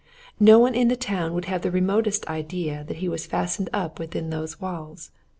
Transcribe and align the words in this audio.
No 0.39 0.57
one 0.57 0.73
in 0.73 0.87
the 0.87 0.95
town 0.95 1.31
would 1.35 1.45
have 1.45 1.61
the 1.61 1.69
remotest 1.69 2.27
idea 2.27 2.83
that 2.87 2.97
he 2.97 3.07
was 3.07 3.27
fastened 3.27 3.69
up 3.71 3.99
within 3.99 4.31
those 4.31 4.59
walls. 4.59 5.11